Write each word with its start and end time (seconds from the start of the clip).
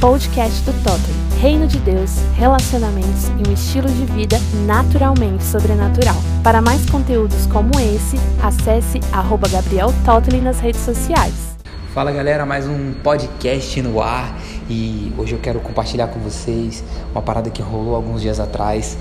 podcast 0.00 0.62
do 0.62 0.72
Totem. 0.82 1.14
Reino 1.42 1.66
de 1.66 1.78
Deus, 1.78 2.16
relacionamentos 2.34 3.28
e 3.28 3.46
um 3.46 3.52
estilo 3.52 3.86
de 3.86 4.06
vida 4.06 4.38
naturalmente 4.66 5.44
sobrenatural. 5.44 6.16
Para 6.42 6.62
mais 6.62 6.88
conteúdos 6.88 7.46
como 7.46 7.78
esse, 7.78 8.16
acesse 8.42 8.98
arroba 9.12 9.46
Gabriel 9.46 9.92
Totley 10.04 10.40
nas 10.40 10.58
redes 10.58 10.80
sociais. 10.80 11.54
Fala 11.92 12.12
galera, 12.12 12.46
mais 12.46 12.66
um 12.66 12.94
podcast 13.02 13.82
no 13.82 14.00
ar 14.00 14.34
e 14.70 15.12
hoje 15.18 15.32
eu 15.32 15.40
quero 15.40 15.58
compartilhar 15.58 16.06
com 16.06 16.20
vocês 16.20 16.84
uma 17.10 17.20
parada 17.20 17.50
que 17.50 17.60
rolou 17.60 17.96
alguns 17.96 18.22
dias 18.22 18.38
atrás. 18.38 18.96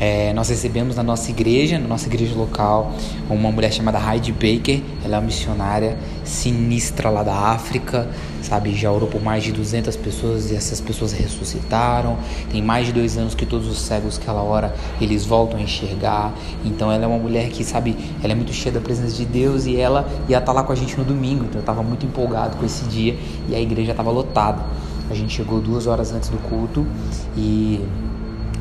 É, 0.00 0.32
nós 0.32 0.48
recebemos 0.48 0.96
na 0.96 1.02
nossa 1.04 1.30
igreja, 1.30 1.78
na 1.78 1.86
nossa 1.86 2.08
igreja 2.08 2.34
local, 2.34 2.92
uma 3.30 3.52
mulher 3.52 3.72
chamada 3.72 4.00
Heidi 4.00 4.32
Baker. 4.32 4.82
Ela 5.04 5.16
é 5.16 5.18
uma 5.20 5.26
missionária 5.26 5.96
sinistra 6.24 7.08
lá 7.08 7.22
da 7.22 7.34
África, 7.34 8.08
sabe? 8.42 8.74
Já 8.74 8.90
orou 8.90 9.08
por 9.08 9.22
mais 9.22 9.44
de 9.44 9.52
200 9.52 9.94
pessoas 9.94 10.50
e 10.50 10.56
essas 10.56 10.80
pessoas 10.80 11.12
ressuscitaram. 11.12 12.16
Tem 12.50 12.60
mais 12.60 12.86
de 12.86 12.92
dois 12.92 13.16
anos 13.16 13.32
que 13.32 13.46
todos 13.46 13.68
os 13.68 13.80
cegos 13.80 14.18
que 14.18 14.28
ela 14.28 14.42
ora, 14.42 14.74
eles 15.00 15.24
voltam 15.24 15.60
a 15.60 15.62
enxergar. 15.62 16.34
Então 16.64 16.90
ela 16.90 17.04
é 17.04 17.06
uma 17.06 17.18
mulher 17.18 17.48
que, 17.50 17.62
sabe, 17.62 17.96
ela 18.24 18.32
é 18.32 18.34
muito 18.34 18.52
cheia 18.52 18.72
da 18.74 18.80
presença 18.80 19.14
de 19.14 19.24
Deus 19.24 19.66
e 19.66 19.76
ela 19.76 20.08
ia 20.28 20.38
estar 20.38 20.52
lá 20.52 20.64
com 20.64 20.72
a 20.72 20.76
gente 20.76 20.98
no 20.98 21.04
domingo. 21.04 21.44
Então 21.44 21.58
eu 21.58 21.60
estava 21.60 21.82
muito 21.84 22.04
empolgado 22.04 22.56
com 22.56 22.66
esse 22.66 22.84
dia 22.86 23.16
e 23.48 23.54
a 23.54 23.60
igreja 23.60 23.92
estava 23.92 24.10
lotada. 24.10 24.82
A 25.10 25.14
gente 25.14 25.34
chegou 25.34 25.60
duas 25.60 25.86
horas 25.86 26.12
antes 26.12 26.28
do 26.28 26.38
culto 26.38 26.86
e 27.36 27.84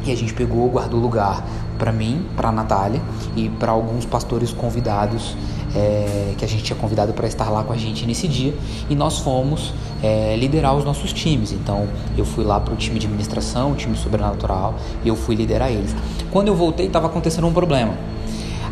e 0.04 0.12
a 0.12 0.16
gente 0.16 0.34
pegou, 0.34 0.68
guardou 0.68 1.00
lugar 1.00 1.46
para 1.78 1.92
mim, 1.92 2.26
para 2.36 2.52
Natália 2.52 3.02
e 3.36 3.50
para 3.50 3.72
alguns 3.72 4.06
pastores 4.06 4.52
convidados 4.52 5.36
é, 5.76 6.34
que 6.38 6.44
a 6.44 6.48
gente 6.48 6.64
tinha 6.64 6.78
convidado 6.78 7.14
para 7.14 7.28
estar 7.28 7.50
lá 7.50 7.64
com 7.64 7.72
a 7.72 7.78
gente 7.78 8.06
nesse 8.06 8.28
dia. 8.28 8.54
E 8.90 8.96
nós 8.96 9.20
fomos 9.20 9.74
é, 10.02 10.36
liderar 10.38 10.76
os 10.76 10.84
nossos 10.84 11.14
times. 11.14 11.52
Então 11.52 11.88
eu 12.18 12.26
fui 12.26 12.44
lá 12.44 12.60
para 12.60 12.74
o 12.74 12.78
time 12.78 13.00
de 13.00 13.06
administração, 13.06 13.72
o 13.72 13.76
time 13.76 13.96
sobrenatural, 13.96 14.76
e 15.04 15.08
eu 15.08 15.16
fui 15.16 15.36
liderar 15.36 15.72
eles. 15.72 15.96
Quando 16.32 16.48
eu 16.48 16.56
voltei, 16.56 16.88
estava 16.88 17.08
acontecendo 17.08 17.48
um 17.48 17.54
problema. 17.54 17.94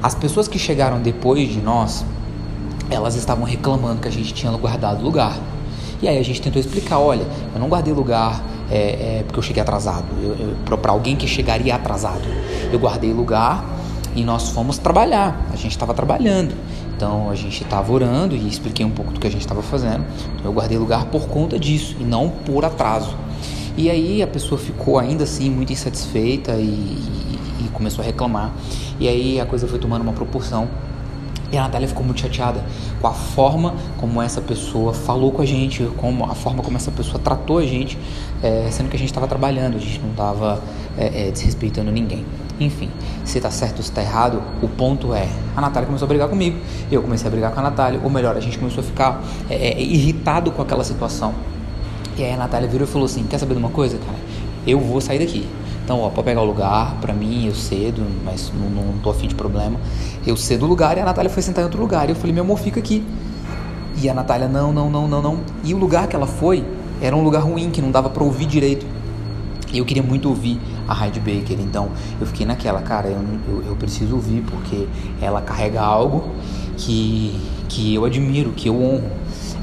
As 0.01 0.15
pessoas 0.15 0.47
que 0.47 0.57
chegaram 0.57 0.99
depois 0.99 1.49
de 1.49 1.61
nós, 1.61 2.05
elas 2.89 3.15
estavam 3.15 3.43
reclamando 3.43 4.01
que 4.01 4.07
a 4.07 4.11
gente 4.11 4.33
tinha 4.33 4.51
guardado 4.53 5.03
lugar. 5.03 5.37
E 6.01 6.07
aí 6.07 6.17
a 6.17 6.23
gente 6.23 6.41
tentou 6.41 6.59
explicar, 6.59 6.99
olha, 6.99 7.25
eu 7.53 7.59
não 7.59 7.67
guardei 7.67 7.93
lugar, 7.93 8.41
é, 8.71 8.77
é, 9.19 9.23
porque 9.25 9.39
eu 9.39 9.43
cheguei 9.43 9.61
atrasado, 9.61 10.07
para 10.81 10.91
alguém 10.91 11.15
que 11.15 11.27
chegaria 11.27 11.75
atrasado. 11.75 12.23
Eu 12.71 12.79
guardei 12.79 13.11
lugar 13.11 13.65
e 14.15 14.23
nós 14.23 14.49
fomos 14.49 14.77
trabalhar, 14.77 15.47
a 15.51 15.55
gente 15.55 15.71
estava 15.71 15.93
trabalhando. 15.93 16.55
Então 16.95 17.29
a 17.29 17.35
gente 17.35 17.63
estava 17.63 17.91
orando 17.91 18.35
e 18.35 18.47
expliquei 18.47 18.85
um 18.85 18.91
pouco 18.91 19.13
do 19.13 19.19
que 19.19 19.27
a 19.27 19.31
gente 19.31 19.41
estava 19.41 19.61
fazendo. 19.61 20.05
Então, 20.35 20.45
eu 20.45 20.53
guardei 20.53 20.77
lugar 20.77 21.05
por 21.05 21.27
conta 21.27 21.57
disso 21.57 21.95
e 21.99 22.03
não 22.03 22.29
por 22.29 22.63
atraso. 22.63 23.15
E 23.77 23.89
aí 23.89 24.21
a 24.21 24.27
pessoa 24.27 24.59
ficou 24.59 24.99
ainda 24.99 25.23
assim 25.23 25.49
muito 25.49 25.71
insatisfeita 25.71 26.53
e, 26.53 26.65
e, 26.65 27.65
e 27.65 27.69
começou 27.69 28.03
a 28.03 28.05
reclamar. 28.05 28.51
E 28.99 29.07
aí 29.07 29.39
a 29.39 29.45
coisa 29.45 29.67
foi 29.67 29.79
tomando 29.79 30.01
uma 30.01 30.13
proporção 30.13 30.67
e 31.51 31.57
a 31.57 31.63
Natália 31.63 31.87
ficou 31.87 32.03
muito 32.03 32.21
chateada 32.21 32.63
com 33.01 33.07
a 33.07 33.13
forma 33.13 33.75
como 33.97 34.21
essa 34.21 34.41
pessoa 34.41 34.93
falou 34.93 35.31
com 35.31 35.41
a 35.41 35.45
gente, 35.45 35.83
como 35.97 36.25
a 36.25 36.35
forma 36.35 36.61
como 36.61 36.77
essa 36.77 36.91
pessoa 36.91 37.19
tratou 37.19 37.57
a 37.57 37.65
gente, 37.65 37.97
é, 38.43 38.67
sendo 38.71 38.89
que 38.89 38.95
a 38.95 38.99
gente 38.99 39.09
estava 39.09 39.27
trabalhando, 39.27 39.77
a 39.77 39.79
gente 39.79 39.99
não 39.99 40.11
estava 40.11 40.61
é, 40.97 41.27
é, 41.27 41.31
desrespeitando 41.31 41.91
ninguém. 41.91 42.25
Enfim, 42.59 42.89
se 43.23 43.37
está 43.37 43.49
certo 43.49 43.77
ou 43.77 43.83
se 43.83 43.89
está 43.89 44.01
errado, 44.01 44.43
o 44.61 44.67
ponto 44.67 45.13
é: 45.13 45.27
a 45.55 45.61
Natália 45.61 45.87
começou 45.87 46.05
a 46.05 46.09
brigar 46.09 46.27
comigo, 46.27 46.59
eu 46.91 47.01
comecei 47.01 47.27
a 47.27 47.31
brigar 47.31 47.51
com 47.51 47.59
a 47.59 47.63
Natália, 47.63 47.99
ou 48.03 48.09
melhor, 48.09 48.35
a 48.35 48.39
gente 48.39 48.57
começou 48.57 48.83
a 48.83 48.85
ficar 48.85 49.23
irritado 49.49 50.51
com 50.51 50.61
aquela 50.61 50.83
situação. 50.83 51.33
E 52.17 52.23
aí 52.23 52.33
a 52.33 52.37
Natália 52.37 52.67
virou 52.67 52.85
e 52.85 52.91
falou 52.91 53.05
assim: 53.05 53.23
Quer 53.23 53.37
saber 53.37 53.53
de 53.53 53.59
uma 53.59 53.69
coisa, 53.69 53.97
cara? 53.97 54.17
Eu 54.67 54.79
vou 54.79 54.99
sair 54.99 55.19
daqui. 55.19 55.47
Então, 55.89 56.01
ó, 56.01 56.09
pode 56.11 56.25
pegar 56.25 56.43
o 56.43 56.45
lugar, 56.45 56.97
pra 57.01 57.11
mim, 57.11 57.47
eu 57.47 57.55
cedo, 57.55 58.05
mas 58.23 58.53
não, 58.53 58.69
não 58.69 58.99
tô 58.99 59.09
afim 59.09 59.27
de 59.27 59.33
problema. 59.33 59.79
Eu 60.23 60.37
cedo 60.37 60.67
o 60.67 60.69
lugar 60.69 60.95
e 60.95 60.99
a 60.99 61.03
Natália 61.03 61.31
foi 61.31 61.41
sentar 61.41 61.63
em 61.63 61.65
outro 61.65 61.81
lugar. 61.81 62.07
E 62.07 62.11
eu 62.11 62.15
falei, 62.15 62.31
meu 62.31 62.43
amor, 62.43 62.59
fica 62.59 62.79
aqui. 62.79 63.03
E 63.99 64.07
a 64.07 64.13
Natália, 64.13 64.47
não, 64.47 64.71
não, 64.71 64.87
não, 64.87 65.07
não, 65.07 65.19
não. 65.19 65.39
E 65.63 65.73
o 65.73 65.79
lugar 65.79 66.05
que 66.05 66.15
ela 66.15 66.27
foi 66.27 66.63
era 67.01 67.15
um 67.15 67.23
lugar 67.23 67.39
ruim, 67.39 67.71
que 67.71 67.81
não 67.81 67.89
dava 67.89 68.07
pra 68.07 68.23
ouvir 68.23 68.45
direito. 68.45 68.85
E 69.73 69.79
eu 69.79 69.85
queria 69.85 70.03
muito 70.03 70.29
ouvir 70.29 70.59
a 70.87 71.05
Heidi 71.05 71.19
Baker, 71.19 71.59
então 71.59 71.89
eu 72.21 72.27
fiquei 72.27 72.45
naquela, 72.45 72.83
cara, 72.83 73.07
eu, 73.07 73.23
eu, 73.47 73.63
eu, 73.69 73.75
preciso 73.75 74.13
ouvir 74.13 74.43
porque 74.43 74.87
ela 75.19 75.41
carrega 75.41 75.81
algo 75.81 76.35
que, 76.77 77.35
que 77.67 77.95
eu 77.95 78.05
admiro, 78.05 78.51
que 78.51 78.69
eu 78.69 78.79
honro 78.79 79.09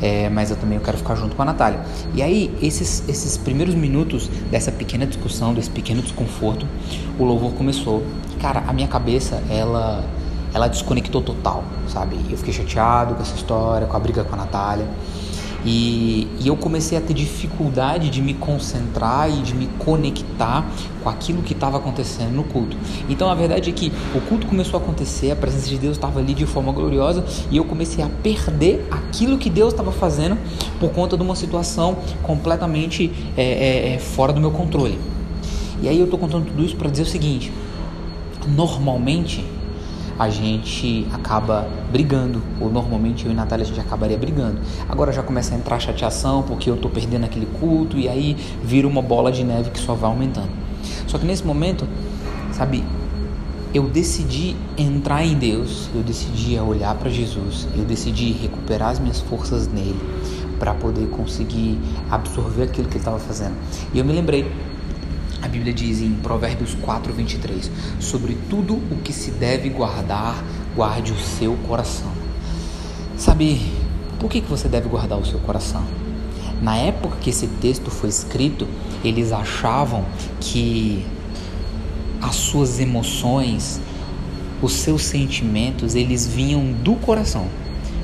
é, 0.01 0.29
mas 0.29 0.51
eu 0.51 0.57
também 0.57 0.79
quero 0.79 0.99
ficar 0.99 1.15
junto 1.15 1.35
com 1.35 1.43
a 1.43 1.45
Natália. 1.45 1.81
E 2.15 2.23
aí, 2.23 2.55
esses, 2.61 3.05
esses 3.09 3.37
primeiros 3.37 3.75
minutos 3.75 4.29
dessa 4.51 4.71
pequena 4.71 5.07
discussão, 5.07 5.55
desse 5.55 5.71
pequeno 5.71 6.03
desconforto, 6.03 6.67
o 7.19 7.25
louvor 7.25 7.53
começou. 7.53 8.03
Cara, 8.41 8.65
a 8.67 8.73
minha 8.73 8.89
cabeça, 8.89 9.43
ela, 9.49 10.05
ela 10.53 10.69
desconectou 10.69 11.23
total, 11.23 11.65
sabe? 11.89 12.17
Eu 12.31 12.37
fiquei 12.37 12.53
chateado 12.53 13.15
com 13.15 13.23
essa 13.23 13.35
história, 13.35 13.87
com 13.87 13.97
a 13.97 14.01
briga 14.01 14.25
com 14.25 14.35
a 14.35 14.39
Natália. 14.39 14.87
E, 15.65 16.29
e, 16.41 16.47
eu 16.47 16.57
comecei 16.57 16.97
a 16.97 17.01
ter 17.01 17.15
dificuldade 17.15 18.11
de 18.11 18.23
me 18.23 18.35
concentrar 18.35 19.29
e 19.31 19.41
de 19.43 19.55
me 19.55 19.67
conectar 19.79 20.65
com 21.03 21.09
aquilo 21.09 21.43
que 21.43 21.53
estava 21.53 21.77
acontecendo 21.79 22.33
no 22.33 22.45
culto. 22.45 22.77
Então 23.09 23.29
a 23.29 23.35
verdade 23.35 23.71
é 23.71 23.73
que 23.73 23.93
o 24.15 24.21
culto 24.21 24.47
começou 24.47 24.79
a 24.79 24.83
acontecer, 24.83 25.31
a 25.31 25.37
presença 25.37 25.69
de 25.69 25.79
Deus 25.79 25.97
estava 25.97 26.21
ali 26.21 26.35
de 26.35 26.47
forma 26.47 26.73
gloriosa 26.73 27.25
e 27.51 27.57
eu 27.57 27.65
comecei 27.65 28.05
a 28.05 28.09
perder 28.09 28.87
aquilo 28.91 29.39
que 29.39 29.51
Deus 29.51 29.73
estava 29.73 29.91
fazendo 29.91 30.39
por 30.79 30.91
conta 30.91 31.17
de 31.17 31.23
uma 31.23 31.35
situação 31.35 31.97
completamente 32.23 33.13
é, 33.37 33.43
é, 33.43 33.95
é 33.95 33.99
fora 33.99 34.33
do 34.33 34.41
meu 34.41 34.51
controle. 34.51 34.99
E 35.83 35.89
aí 35.89 35.99
eu 35.99 36.05
estou 36.05 36.19
contando 36.19 36.47
tudo 36.47 36.65
isso 36.65 36.77
para 36.77 36.89
dizer 36.89 37.03
o 37.03 37.07
seguinte: 37.07 37.53
normalmente 38.55 39.45
a 40.19 40.29
gente 40.29 41.07
acaba 41.13 41.69
brigando, 41.91 42.43
ou 42.61 42.71
normalmente 42.71 43.27
eu 43.27 43.33
e 43.33 43.35
Natália 43.35 43.65
a 43.65 43.67
gente 43.67 43.81
acabaria 43.81 44.17
brigando. 44.17 44.59
Agora 44.89 45.13
já 45.13 45.23
começa 45.23 45.55
a 45.55 45.59
entrar 45.59 45.79
chateação 45.79 46.43
porque 46.43 46.71
eu 46.71 46.77
tô 46.77 46.89
perdendo 46.89 47.25
aquele 47.25 47.47
culto 47.47 47.99
e 47.99 48.09
aí 48.09 48.37
vira 48.63 48.89
uma 48.89 49.03
bola 49.03 49.31
de 49.31 49.45
neve 49.45 49.71
que 49.71 49.79
só 49.79 49.95
vai 49.95 50.11
aumentando. 50.11 50.51
Só 51.07 51.19
que 51.19 51.27
nesse 51.27 51.45
momento, 51.45 51.87
sabe, 52.53 52.85
eu 53.75 53.85
decidi 53.89 54.57
entrar 54.79 55.25
em 55.25 55.35
Deus, 55.35 55.91
eu 55.95 56.03
decidi 56.03 56.59
olhar 56.59 56.95
para 56.95 57.11
Jesus, 57.11 57.69
eu 57.77 57.85
decidi 57.85 58.33
recuperar 58.33 58.91
as 58.91 58.99
minhas 58.99 59.21
forças 59.21 59.69
nele 59.69 60.01
para 60.59 60.73
poder 60.73 61.09
conseguir 61.09 61.79
absorver 62.11 62.63
aquilo 62.63 62.89
que 62.89 62.95
ele 62.95 63.01
estava 63.01 63.19
fazendo. 63.19 63.55
E 63.93 63.99
eu 63.99 64.05
me 64.05 64.13
lembrei 64.13 64.51
Bíblia 65.57 65.73
diz 65.73 66.03
em 66.03 66.13
Provérbios 66.13 66.75
4, 66.83 67.15
23: 67.15 67.71
Sobre 67.99 68.37
tudo 68.51 68.75
o 68.75 69.01
que 69.03 69.11
se 69.11 69.31
deve 69.31 69.71
guardar, 69.71 70.45
guarde 70.75 71.13
o 71.13 71.19
seu 71.19 71.57
coração. 71.67 72.13
Sabe 73.17 73.73
por 74.21 74.29
que, 74.29 74.43
que 74.43 74.51
você 74.51 74.69
deve 74.69 74.87
guardar 74.87 75.19
o 75.19 75.25
seu 75.25 75.39
coração? 75.39 75.83
Na 76.61 76.77
época 76.77 77.17
que 77.23 77.31
esse 77.31 77.47
texto 77.47 77.91
foi 77.91 78.11
escrito, 78.11 78.69
eles 79.03 79.33
achavam 79.33 80.05
que 80.41 81.07
as 82.21 82.37
suas 82.37 82.79
emoções, 82.79 83.81
os 84.61 84.75
seus 84.75 85.07
sentimentos, 85.07 85.95
eles 85.95 86.27
vinham 86.27 86.71
do 86.71 86.97
coração. 86.97 87.47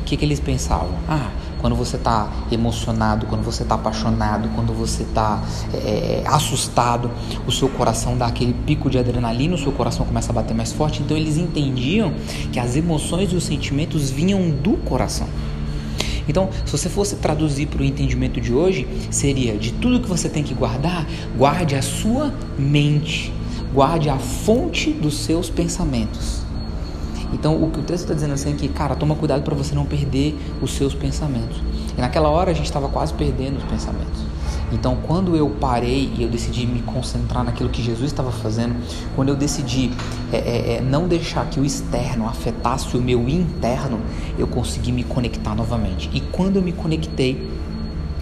O 0.00 0.04
que, 0.04 0.16
que 0.16 0.24
eles 0.24 0.41
pensavam? 0.41 0.94
Ah, 1.06 1.30
quando 1.62 1.74
você 1.74 1.96
está 1.96 2.30
emocionado, 2.50 3.24
quando 3.26 3.42
você 3.42 3.62
está 3.62 3.76
apaixonado, 3.76 4.50
quando 4.54 4.74
você 4.74 5.04
está 5.04 5.42
é, 5.72 6.22
assustado, 6.26 7.10
o 7.46 7.52
seu 7.52 7.68
coração 7.68 8.18
dá 8.18 8.26
aquele 8.26 8.52
pico 8.52 8.90
de 8.90 8.98
adrenalina, 8.98 9.54
o 9.54 9.58
seu 9.58 9.72
coração 9.72 10.04
começa 10.04 10.30
a 10.30 10.34
bater 10.34 10.54
mais 10.54 10.72
forte. 10.72 11.02
Então 11.02 11.16
eles 11.16 11.38
entendiam 11.38 12.12
que 12.52 12.58
as 12.58 12.76
emoções 12.76 13.32
e 13.32 13.36
os 13.36 13.44
sentimentos 13.44 14.10
vinham 14.10 14.50
do 14.50 14.72
coração. 14.78 15.28
Então, 16.28 16.50
se 16.64 16.72
você 16.72 16.88
fosse 16.88 17.16
traduzir 17.16 17.66
para 17.66 17.82
o 17.82 17.84
entendimento 17.84 18.40
de 18.40 18.52
hoje, 18.52 18.86
seria 19.10 19.56
de 19.56 19.72
tudo 19.72 20.00
que 20.00 20.08
você 20.08 20.28
tem 20.28 20.42
que 20.42 20.54
guardar, 20.54 21.06
guarde 21.36 21.74
a 21.74 21.82
sua 21.82 22.32
mente, 22.58 23.32
guarde 23.72 24.08
a 24.08 24.18
fonte 24.18 24.92
dos 24.92 25.18
seus 25.18 25.50
pensamentos. 25.50 26.42
Então, 27.32 27.62
o 27.62 27.70
que 27.70 27.80
o 27.80 27.82
texto 27.82 28.02
está 28.02 28.14
dizendo 28.14 28.34
assim 28.34 28.52
é 28.52 28.56
que, 28.56 28.68
cara, 28.68 28.94
toma 28.94 29.14
cuidado 29.14 29.42
para 29.42 29.54
você 29.54 29.74
não 29.74 29.84
perder 29.84 30.38
os 30.60 30.72
seus 30.72 30.94
pensamentos. 30.94 31.62
E 31.96 32.00
naquela 32.00 32.28
hora 32.28 32.50
a 32.50 32.54
gente 32.54 32.66
estava 32.66 32.88
quase 32.88 33.12
perdendo 33.14 33.58
os 33.58 33.64
pensamentos. 33.64 34.20
Então, 34.72 34.96
quando 35.06 35.36
eu 35.36 35.50
parei 35.50 36.10
e 36.16 36.22
eu 36.22 36.28
decidi 36.30 36.66
me 36.66 36.80
concentrar 36.80 37.44
naquilo 37.44 37.68
que 37.68 37.82
Jesus 37.82 38.06
estava 38.06 38.32
fazendo, 38.32 38.74
quando 39.14 39.28
eu 39.28 39.36
decidi 39.36 39.90
é, 40.32 40.36
é, 40.36 40.76
é, 40.76 40.80
não 40.80 41.06
deixar 41.06 41.44
que 41.50 41.60
o 41.60 41.64
externo 41.64 42.26
afetasse 42.26 42.96
o 42.96 43.02
meu 43.02 43.28
interno, 43.28 44.00
eu 44.38 44.46
consegui 44.46 44.90
me 44.90 45.04
conectar 45.04 45.54
novamente. 45.54 46.10
E 46.14 46.20
quando 46.20 46.56
eu 46.56 46.62
me 46.62 46.72
conectei, 46.72 47.50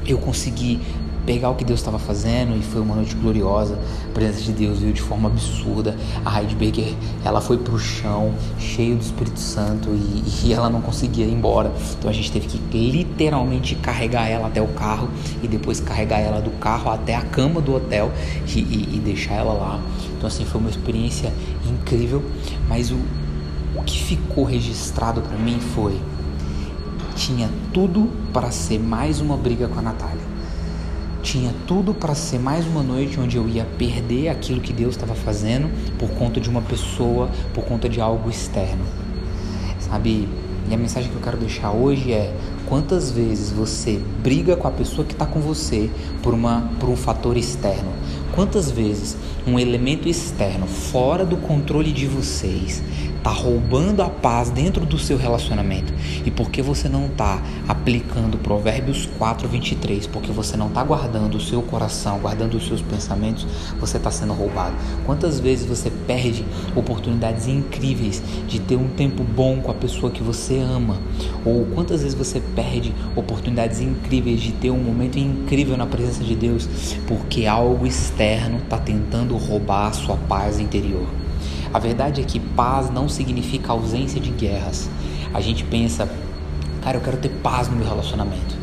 eu 0.05 0.19
consegui 0.19 0.81
pegar 1.25 1.51
o 1.51 1.55
que 1.55 1.65
Deus 1.65 1.81
estava 1.81 1.99
fazendo 1.99 2.57
e 2.57 2.63
foi 2.63 2.81
uma 2.81 2.95
noite 2.95 3.15
gloriosa. 3.15 3.79
A 4.09 4.13
presença 4.13 4.45
de 4.45 4.53
Deus 4.53 4.81
veio 4.81 4.93
de 4.93 5.01
forma 5.01 5.29
absurda. 5.29 5.97
A 6.25 6.41
Heidberger, 6.41 6.95
ela 7.25 7.41
foi 7.41 7.59
pro 7.59 7.79
chão, 7.79 8.35
cheio 8.59 8.97
do 8.97 9.03
Espírito 9.03 9.39
Santo 9.39 9.91
e, 9.91 10.49
e, 10.49 10.53
ela 10.53 10.71
não 10.71 10.81
conseguia 10.81 11.25
ir 11.25 11.33
embora. 11.33 11.73
Então 11.99 12.11
a 12.11 12.13
gente 12.13 12.31
teve 12.33 12.47
que 12.47 12.59
literalmente 12.91 13.75
carregar 13.77 14.29
ela 14.29 14.49
até 14.49 14.61
o 14.61 14.69
carro 14.69 15.09
e 15.43 15.49
depois 15.49 15.81
carregar 15.81 16.19
ela 16.19 16.41
do 16.41 16.51
carro 16.53 16.91
até 16.91 17.15
a 17.15 17.23
cama 17.23 17.61
do 17.61 17.75
hotel 17.75 18.11
e, 18.47 18.61
e, 18.61 18.97
e 18.97 18.99
deixar 18.99 19.35
ela 19.35 19.53
lá. 19.53 19.81
Então 20.17 20.27
assim 20.27 20.45
foi 20.45 20.61
uma 20.61 20.71
experiência 20.71 21.33
incrível, 21.69 22.23
mas 22.69 22.91
o, 22.91 22.99
o 23.77 23.83
que 23.85 23.99
ficou 24.03 24.45
registrado 24.45 25.21
para 25.21 25.37
mim 25.37 25.59
foi 25.75 25.99
tinha 27.15 27.51
tudo 27.73 28.09
para 28.33 28.51
ser 28.51 28.79
mais 28.79 29.21
uma 29.21 29.37
briga 29.37 29.69
com 29.69 29.79
a 29.79 29.83
Natália 29.83 30.30
tinha 31.23 31.53
tudo 31.67 31.93
para 31.93 32.15
ser 32.15 32.39
mais 32.39 32.67
uma 32.67 32.83
noite 32.83 33.21
onde 33.21 33.37
eu 33.37 33.49
ia 33.49 33.65
perder 33.79 34.29
aquilo 34.29 34.61
que 34.61 34.73
Deus 34.73 34.95
estava 34.95 35.15
fazendo 35.15 35.71
por 35.99 36.11
conta 36.11 36.41
de 36.41 36.49
uma 36.49 36.63
pessoa, 36.63 37.31
por 37.55 37.65
conta 37.65 37.89
de 37.89 38.01
algo 38.01 38.31
externo. 38.31 38.85
Sabe? 39.79 40.29
E 40.69 40.75
a 40.75 40.77
mensagem 40.77 41.11
que 41.11 41.17
eu 41.17 41.23
quero 41.23 41.37
deixar 41.37 41.73
hoje 41.73 42.13
é: 42.13 42.35
quantas 42.67 43.11
vezes 43.11 43.51
você 43.51 44.01
briga 44.23 44.57
com 44.57 44.69
a 44.69 44.71
pessoa 44.71 45.05
que 45.05 45.13
está 45.13 45.27
com 45.27 45.41
você 45.41 45.91
por, 46.23 46.33
uma, 46.33 46.71
por 46.79 46.89
um 46.89 46.97
fator 46.97 47.37
externo? 47.37 47.91
Quantas 48.35 48.71
vezes 48.71 49.17
um 49.47 49.59
elemento 49.59 50.09
externo, 50.09 50.67
fora 50.67 51.25
do 51.25 51.37
controle 51.37 51.93
de 51.93 52.07
vocês, 52.07 52.83
está 53.17 53.31
roubando 53.31 54.03
a 54.03 54.09
paz 54.09 54.49
dentro 54.51 54.87
do 54.87 54.99
seu 54.99 55.19
relacionamento. 55.19 55.93
E 56.25 56.31
porque 56.31 56.63
você 56.63 56.89
não 56.89 57.07
está 57.07 57.43
aplicando 57.69 58.39
Provérbios 58.39 59.09
4, 59.19 59.47
23, 59.47 60.07
porque 60.07 60.33
você 60.33 60.57
não 60.57 60.69
está 60.69 60.83
guardando 60.83 61.35
o 61.35 61.41
seu 61.41 61.61
coração, 61.61 62.19
guardando 62.19 62.57
os 62.57 62.67
seus 62.67 62.81
pensamentos, 62.81 63.47
você 63.79 63.99
está 63.99 64.11
sendo 64.11 64.33
roubado. 64.33 64.75
Quantas 65.05 65.39
vezes 65.39 65.67
você 65.67 65.91
perde 65.91 66.45
oportunidades 66.75 67.47
incríveis 67.47 68.23
de 68.49 68.59
ter 68.59 68.77
um 68.77 68.89
tempo 68.89 69.23
bom 69.23 69.61
com 69.61 69.71
a 69.71 69.75
pessoa 69.75 70.11
que 70.11 70.23
você 70.23 70.59
ama? 70.59 70.97
Ou 71.45 71.67
quantas 71.75 72.03
vezes 72.03 72.17
você 72.17 72.41
perde 72.55 72.95
oportunidades 73.15 73.81
incríveis 73.81 74.41
de 74.41 74.53
ter 74.53 74.71
um 74.71 74.83
momento 74.83 75.19
incrível 75.19 75.77
na 75.77 75.87
presença 75.87 76.25
de 76.25 76.35
Deus 76.35 76.69
porque 77.07 77.47
algo 77.47 77.87
externo 77.87 78.20
está 78.21 78.77
tentando 78.77 79.35
roubar 79.37 79.87
a 79.87 79.93
sua 79.93 80.17
paz 80.17 80.61
interior? 80.61 81.07
A 81.73 81.79
verdade 81.79 82.21
é 82.21 82.25
que 82.25 82.39
paz 82.39 82.91
não 82.91 83.09
significa 83.09 83.73
ausência 83.73 84.21
de 84.21 84.31
guerras. 84.31 84.91
A 85.33 85.41
gente 85.41 85.65
pensa, 85.65 86.07
cara, 86.83 86.99
eu 86.99 87.01
quero 87.01 87.17
ter 87.17 87.31
paz 87.31 87.69
no 87.69 87.77
meu 87.77 87.89
relacionamento. 87.89 88.59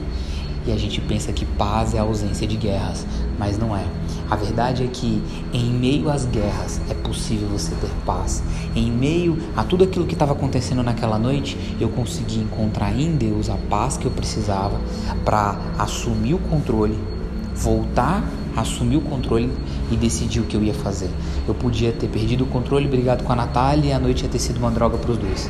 E 0.68 0.72
a 0.72 0.78
gente 0.78 1.02
pensa 1.02 1.32
que 1.32 1.46
paz 1.46 1.96
é 1.96 2.00
ausência 2.00 2.46
de 2.46 2.56
guerras, 2.56 3.08
mas 3.40 3.58
não 3.58 3.76
é. 3.76 3.86
A 4.30 4.36
verdade 4.36 4.84
é 4.84 4.88
que 4.88 5.24
em 5.52 5.72
meio 5.72 6.10
às 6.10 6.26
guerras 6.26 6.80
é 6.90 6.94
possível 6.94 7.48
você 7.48 7.74
ter 7.76 7.90
paz. 8.06 8.44
Em 8.76 8.92
meio 8.92 9.38
a 9.56 9.64
tudo 9.64 9.86
aquilo 9.86 10.06
que 10.06 10.14
estava 10.14 10.34
acontecendo 10.34 10.84
naquela 10.84 11.18
noite, 11.18 11.58
eu 11.80 11.90
consegui 11.90 12.40
encontrar 12.40 12.92
em 12.92 13.16
Deus 13.16 13.50
a 13.50 13.56
paz 13.70 13.98
que 13.98 14.06
eu 14.06 14.12
precisava 14.12 14.80
para 15.24 15.58
assumir 15.80 16.34
o 16.34 16.40
controle, 16.40 17.17
voltar 17.58 18.24
assumir 18.60 18.98
o 18.98 19.02
controle 19.02 19.52
e 19.92 19.96
decidir 19.96 20.40
o 20.40 20.44
que 20.44 20.58
eu 20.58 20.64
ia 20.64 20.74
fazer. 20.74 21.10
Eu 21.48 21.54
podia 21.54 21.92
ter 21.92 22.08
perdido 22.08 22.44
o 22.44 22.48
controle, 22.48 22.88
brigado 22.88 23.24
com 23.24 23.32
a 23.32 23.36
Natália 23.36 23.90
e 23.90 23.94
a 23.94 24.00
noite 24.00 24.24
ia 24.24 24.30
ter 24.30 24.40
sido 24.40 24.58
uma 24.58 24.72
droga 24.72 24.98
para 24.98 25.12
os 25.12 25.18
dois. 25.18 25.50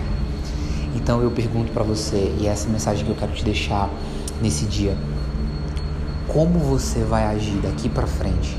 Então 0.96 1.22
eu 1.22 1.32
pergunto 1.32 1.72
para 1.72 1.84
você, 1.84 2.34
e 2.40 2.48
essa 2.48 2.68
é 2.68 2.72
mensagem 2.72 3.06
que 3.06 3.12
eu 3.12 3.16
quero 3.16 3.32
te 3.32 3.44
deixar 3.44 3.90
nesse 4.42 4.66
dia: 4.66 4.98
como 6.28 6.60
você 6.60 7.00
vai 7.00 7.24
agir 7.26 7.58
daqui 7.62 7.88
para 7.88 8.06
frente 8.06 8.58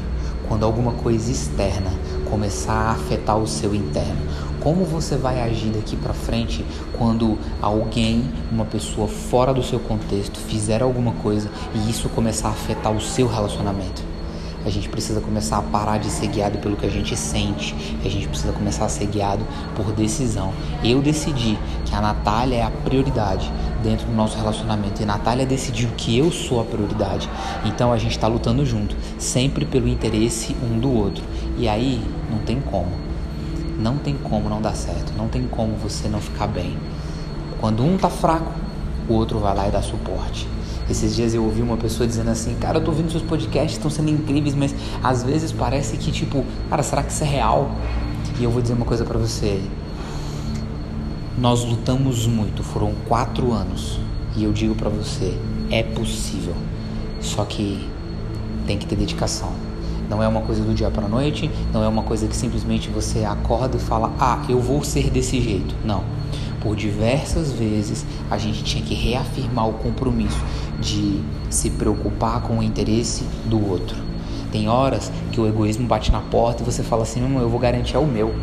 quando 0.49 0.65
alguma 0.65 0.93
coisa 0.93 1.31
externa 1.31 1.91
começar 2.31 2.73
a 2.73 2.91
afetar 2.93 3.37
o 3.37 3.47
seu 3.47 3.75
interno? 3.75 4.17
Como 4.61 4.85
você 4.85 5.17
vai 5.17 5.41
agir 5.41 5.71
daqui 5.71 5.97
para 5.97 6.13
frente 6.13 6.65
quando 6.97 7.39
alguém, 7.63 8.25
uma 8.51 8.65
pessoa 8.65 9.07
fora 9.07 9.55
do 9.55 9.63
seu 9.63 9.79
contexto, 9.79 10.39
fizer 10.39 10.83
alguma 10.83 11.13
coisa 11.13 11.49
e 11.75 11.91
isso 11.91 12.09
começar 12.09 12.49
a 12.49 12.53
afetar 12.53 12.93
o 12.93 13.01
seu 13.01 13.27
relacionamento? 13.27 14.09
a 14.69 14.71
gente 14.71 14.89
precisa 14.89 15.21
começar 15.21 15.59
a 15.59 15.63
parar 15.63 15.99
de 15.99 16.11
ser 16.11 16.27
guiado 16.29 16.59
pelo 16.59 16.77
que 16.77 16.87
a 16.87 16.91
gente 16.91 17.17
sente, 17.17 17.75
a 18.05 18.09
gente 18.09 18.29
precisa 18.29 18.53
começar 18.53 18.85
a 18.85 18.89
ser 18.89 19.07
guiado 19.07 19.45
por 19.75 19.93
decisão. 19.93 20.53
Eu 20.85 21.01
decidi 21.01 21.59
que 21.87 21.95
a 21.95 22.01
Natália 22.01 22.57
é 22.57 22.63
a 22.63 22.71
prioridade 22.71 23.51
dentro 23.83 24.07
do 24.07 24.13
nosso 24.13 24.37
relacionamento 24.37 25.01
e 25.01 25.05
a 25.05 25.07
Natália 25.07 25.47
decidiu 25.47 25.89
que 25.97 26.19
eu 26.19 26.31
sou 26.31 26.61
a 26.61 26.65
prioridade. 26.65 27.29
Então 27.65 27.93
a 27.93 27.99
gente 27.99 28.13
está 28.13 28.27
lutando 28.27 28.65
junto, 28.67 28.97
sempre 29.19 29.65
pelo 29.65 29.89
interesse 29.89 30.55
um 30.63 30.79
do 30.79 30.93
outro. 30.93 31.25
E 31.57 31.69
aí 31.69 32.03
não 32.31 32.39
tem 32.39 32.61
como, 32.61 32.91
não 33.79 33.97
tem 33.97 34.17
como 34.17 34.49
não 34.49 34.61
dar 34.61 34.75
certo, 34.75 35.13
não 35.17 35.29
tem 35.29 35.47
como 35.47 35.75
você 35.77 36.09
não 36.09 36.21
ficar 36.21 36.47
bem. 36.49 36.77
Quando 37.61 37.85
um 37.85 37.97
tá 37.97 38.11
fraco, 38.11 38.53
o 39.09 39.15
outro 39.15 39.39
vai 39.39 39.55
lá 39.55 39.69
e 39.69 39.71
dá 39.71 39.81
suporte. 39.81 40.49
Esses 40.91 41.15
dias 41.15 41.35
eu 41.35 41.45
ouvi 41.45 41.61
uma 41.61 41.77
pessoa 41.77 42.07
dizendo 42.07 42.31
assim, 42.31 42.55
cara, 42.57 42.79
eu 42.79 42.85
tô 42.85 42.91
ouvindo 42.91 43.11
seus 43.11 43.23
podcasts, 43.23 43.73
estão 43.73 43.91
sendo 43.91 44.11
incríveis, 44.11 44.55
mas 44.55 44.75
às 45.03 45.23
vezes 45.23 45.53
parece 45.53 45.97
que 45.97 46.11
tipo, 46.11 46.45
cara, 46.69 46.83
será 46.83 47.03
que 47.03 47.13
isso 47.13 47.23
é 47.25 47.27
real? 47.27 47.71
E 48.39 48.45
eu 48.45 48.51
vou 48.51 48.63
dizer 48.63 48.75
uma 48.75 48.87
coisa 48.87 49.05
para 49.05 49.19
você. 49.19 49.61
Nós 51.37 51.65
lutamos 51.65 52.27
muito, 52.27 52.63
foram 52.63 52.93
quatro 53.07 53.53
anos. 53.53 54.01
E 54.37 54.45
eu 54.45 54.53
digo 54.53 54.75
para 54.75 54.89
você, 54.89 55.39
é 55.71 55.83
possível. 55.83 56.55
Só 57.21 57.45
que 57.45 57.89
tem 58.67 58.79
que 58.79 58.87
ter 58.87 58.97
dedicação. 58.97 59.68
Não 60.09 60.23
é 60.23 60.29
uma 60.29 60.41
coisa 60.41 60.63
do 60.63 60.75
dia 60.75 60.91
para 60.91 61.05
a 61.05 61.09
noite, 61.09 61.51
não 61.73 61.83
é 61.83 61.89
uma 61.89 62.03
coisa 62.03 62.27
que 62.27 62.37
simplesmente 62.37 62.89
você 62.89 63.25
acorda 63.25 63.77
e 63.77 63.81
fala: 63.81 64.13
"Ah, 64.19 64.43
eu 64.49 64.61
vou 64.61 64.83
ser 64.83 65.11
desse 65.11 65.41
jeito". 65.41 65.75
Não. 65.85 66.03
Por 66.61 66.75
diversas 66.75 67.53
vezes 67.53 68.05
a 68.31 68.37
gente 68.37 68.65
tinha 68.65 68.83
que 68.83 68.95
reafirmar 68.95 69.69
o 69.69 69.75
compromisso 69.75 70.43
de 70.81 71.23
se 71.51 71.71
preocupar 71.71 72.43
com 72.43 72.59
o 72.59 72.63
interesse 72.63 73.25
do 73.45 73.65
outro. 73.71 73.97
Tem 74.51 74.69
horas 74.69 75.13
que 75.31 75.41
o 75.41 75.47
egoísmo 75.47 75.87
bate 75.87 76.11
na 76.11 76.21
porta 76.21 76.63
e 76.63 76.65
você 76.65 76.83
fala 76.83 77.03
assim: 77.03 77.21
não, 77.21 77.41
eu 77.41 77.49
vou 77.49 77.61
garantir 77.61 77.97
é 77.97 77.99
o 77.99 78.07
meu. 78.07 78.35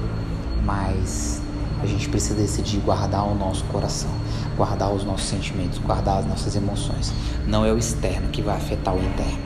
Mas 0.64 1.42
a 1.82 1.86
gente 1.86 2.10
precisa 2.10 2.36
decidir 2.36 2.80
guardar 2.80 3.28
o 3.28 3.36
nosso 3.36 3.64
coração, 3.66 4.10
guardar 4.56 4.92
os 4.94 5.04
nossos 5.04 5.28
sentimentos, 5.28 5.78
guardar 5.80 6.20
as 6.20 6.26
nossas 6.26 6.56
emoções. 6.56 7.14
Não 7.48 7.66
é 7.66 7.72
o 7.72 7.78
externo 7.78 8.30
que 8.30 8.42
vai 8.42 8.56
afetar 8.56 8.96
o 8.96 9.00
interno. 9.00 9.44